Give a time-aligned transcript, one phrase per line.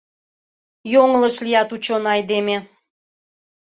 [0.93, 2.57] —Йоҥылыш лият, учёный айдеме.